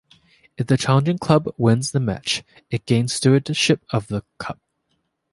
[0.57, 4.59] If the challenging club wins the match, it gains stewardship of the cup.